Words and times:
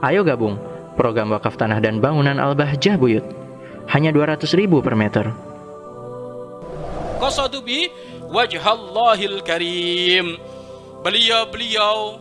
Ayo 0.00 0.24
gabung 0.24 0.56
program 0.96 1.28
wakaf 1.28 1.60
tanah 1.60 1.76
dan 1.76 2.00
bangunan 2.00 2.40
Al-Bahjah 2.40 2.96
Buyut. 2.96 3.24
Hanya 3.92 4.08
200 4.16 4.48
ribu 4.56 4.80
per 4.80 4.96
meter. 4.96 5.28
Qasadubi 7.20 7.92
wajhallahil 8.32 9.44
karim. 9.44 10.40
Beliau-beliau 11.04 12.16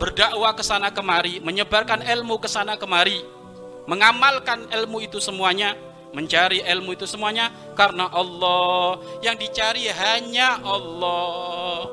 berdakwah 0.00 0.56
ke 0.56 0.64
sana 0.64 0.88
kemari, 0.88 1.44
menyebarkan 1.44 2.00
ilmu 2.00 2.40
ke 2.40 2.48
sana 2.48 2.80
kemari, 2.80 3.20
mengamalkan 3.84 4.64
ilmu 4.72 5.04
itu 5.04 5.20
semuanya 5.20 5.76
mencari 6.10 6.58
ilmu 6.66 6.98
itu 6.98 7.06
semuanya 7.06 7.54
karena 7.78 8.10
Allah 8.10 8.98
yang 9.22 9.38
dicari 9.38 9.86
hanya 9.86 10.58
Allah 10.58 11.86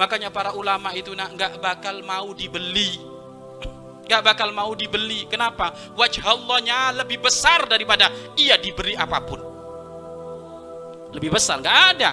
makanya 0.00 0.32
para 0.32 0.56
ulama 0.56 0.96
itu 0.96 1.12
nak 1.12 1.36
nggak 1.36 1.60
bakal 1.60 2.00
mau 2.00 2.32
dibeli 2.32 2.96
nggak 4.10 4.26
bakal 4.26 4.50
mau 4.50 4.74
dibeli. 4.74 5.30
Kenapa? 5.30 5.70
Wajah 5.94 6.26
Allahnya 6.26 6.98
lebih 6.98 7.22
besar 7.22 7.70
daripada 7.70 8.10
ia 8.34 8.58
diberi 8.58 8.98
apa 8.98 9.22
pun. 9.22 9.38
Lebih 11.14 11.30
besar 11.30 11.62
nggak 11.62 11.78
ada. 11.94 12.10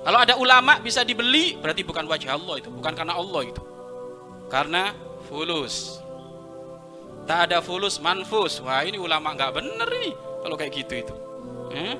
Kalau 0.00 0.18
ada 0.18 0.34
ulama 0.34 0.82
bisa 0.82 1.06
dibeli 1.06 1.54
berarti 1.62 1.86
bukan 1.86 2.10
wajah 2.10 2.34
Allah 2.34 2.54
itu. 2.58 2.68
Bukan 2.74 2.92
karena 2.98 3.14
Allah 3.14 3.42
itu. 3.46 3.62
Karena 4.50 4.90
fulus. 5.30 6.02
Tak 7.30 7.46
ada 7.46 7.62
fulus 7.62 8.02
manfus. 8.02 8.58
Wah 8.58 8.82
ini 8.82 8.98
ulama 8.98 9.30
nggak 9.38 9.54
bener 9.54 9.88
ini. 10.02 10.10
Kalau 10.42 10.56
kayak 10.58 10.72
gitu 10.74 10.94
itu. 10.98 11.14
Eh? 11.70 11.94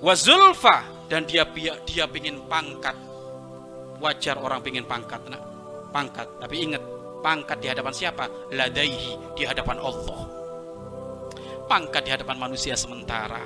wazulfa 0.00 0.88
dan 1.12 1.28
dia 1.28 1.44
dia 1.84 2.08
pingin 2.08 2.40
pangkat. 2.48 2.96
Wajar 4.00 4.40
orang 4.40 4.64
pingin 4.64 4.88
pangkat 4.88 5.20
nak. 5.28 5.44
Pangkat. 5.92 6.24
Tapi 6.40 6.56
ingat 6.56 6.80
pangkat 7.20 7.60
di 7.60 7.68
hadapan 7.68 7.92
siapa 7.94 8.24
ladaihi 8.52 9.36
di 9.36 9.44
hadapan 9.44 9.78
Allah 9.80 10.20
pangkat 11.68 12.02
di 12.04 12.10
hadapan 12.10 12.36
manusia 12.36 12.74
sementara 12.74 13.44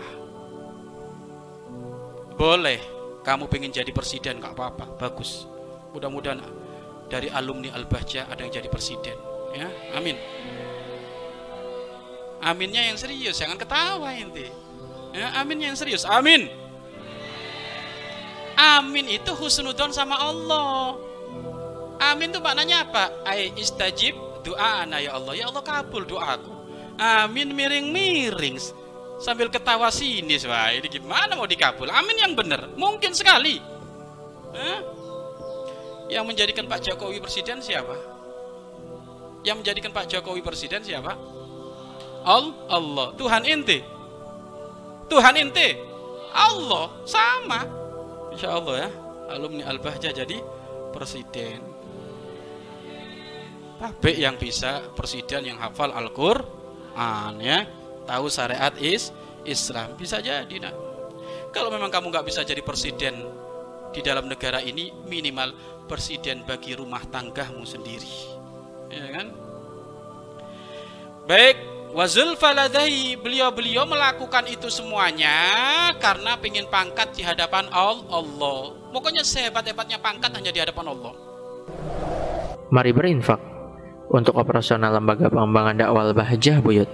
boleh 2.35 2.81
kamu 3.23 3.47
pengen 3.47 3.71
jadi 3.71 3.91
presiden 3.95 4.43
gak 4.43 4.57
apa-apa 4.57 4.99
bagus 4.99 5.47
mudah-mudahan 5.95 6.43
dari 7.07 7.31
alumni 7.31 7.71
Al-Bahja 7.77 8.27
ada 8.27 8.41
yang 8.43 8.51
jadi 8.51 8.69
presiden 8.73 9.17
ya 9.55 9.69
amin 9.95 10.19
Aminnya 12.45 12.85
yang 12.85 13.01
serius, 13.01 13.41
jangan 13.41 13.57
ketawa 13.57 14.13
inti. 14.13 14.53
Ya, 15.17 15.33
aminnya 15.41 15.73
yang 15.73 15.81
serius. 15.81 16.05
Amin. 16.05 16.53
Amin 18.53 19.09
itu 19.09 19.33
husnudon 19.33 19.97
sama 19.97 20.21
Allah. 20.21 20.93
Amin 22.13 22.35
itu 22.35 22.41
maknanya 22.43 22.85
apa? 22.85 23.25
Ai 23.25 23.55
istajib 23.57 24.17
doa 24.45 24.85
ana 24.85 25.01
ya 25.01 25.17
Allah. 25.17 25.33
Ya 25.39 25.49
Allah 25.49 25.65
kabul 25.65 26.05
doaku. 26.05 26.53
Amin 27.01 27.57
miring-miring. 27.57 28.61
Sambil 29.23 29.49
ketawa 29.49 29.89
sini 29.89 30.37
wah 30.45 30.75
ini 30.75 30.91
gimana 30.91 31.39
mau 31.39 31.49
dikabul? 31.49 31.89
Amin 31.89 32.19
yang 32.19 32.35
benar 32.37 32.69
mungkin 32.77 33.15
sekali. 33.15 33.63
Eh? 34.55 34.81
yang 36.13 36.25
menjadikan 36.29 36.69
Pak 36.69 36.85
Jokowi 36.85 37.19
presiden 37.21 37.65
siapa? 37.65 37.97
Yang 39.45 39.57
menjadikan 39.65 39.91
Pak 39.93 40.07
Jokowi 40.09 40.41
presiden 40.45 40.85
siapa? 40.85 41.17
Allah. 42.25 43.13
Tuhan 43.17 43.45
inti. 43.45 43.81
Tuhan 45.09 45.35
inti. 45.37 45.69
Allah 46.33 46.93
sama. 47.05 47.61
Insya 48.33 48.57
Allah 48.57 48.89
ya 48.89 48.91
alumni 49.31 49.65
Al-Bahja 49.69 50.11
jadi 50.13 50.41
presiden. 50.95 51.59
Tapi 53.83 54.23
yang 54.23 54.39
bisa 54.39 54.95
presiden 54.95 55.51
yang 55.51 55.59
hafal 55.59 55.91
Al-Quran 55.91 57.43
ya. 57.43 57.67
Tahu 58.07 58.31
syariat 58.31 58.73
is 58.79 59.11
Islam. 59.43 59.99
Bisa 59.99 60.23
jadi 60.23 60.57
nah 60.63 60.73
kalau 61.51 61.71
memang 61.75 61.91
kamu 61.91 62.15
nggak 62.15 62.27
bisa 62.31 62.47
jadi 62.47 62.63
presiden 62.63 63.15
di 63.95 64.03
dalam 64.03 64.27
negara 64.27 64.59
ini 64.59 64.91
minimal 65.07 65.55
presiden 65.87 66.43
bagi 66.47 66.75
rumah 66.75 67.03
tanggamu 67.11 67.63
sendiri. 67.63 68.15
Ya 68.91 69.07
kan? 69.11 69.27
Baik 71.27 71.74
Wazulfaladai 71.95 73.15
beliau-beliau 73.23 73.87
melakukan 73.87 74.51
itu 74.51 74.67
semuanya 74.67 75.31
karena 76.03 76.35
ingin 76.43 76.67
pangkat 76.67 77.15
di 77.15 77.23
hadapan 77.23 77.71
Allah. 77.71 78.75
Pokoknya 78.91 79.23
sehebat-hebatnya 79.23 80.03
pangkat 80.03 80.35
hanya 80.35 80.51
di 80.51 80.59
hadapan 80.59 80.91
Allah. 80.91 81.15
Mari 82.75 82.91
berinfak 82.91 83.39
untuk 84.11 84.35
operasional 84.35 84.91
lembaga 84.91 85.31
pengembangan 85.31 85.79
dakwah 85.79 86.11
Bahjah 86.11 86.59
Buyut. 86.59 86.91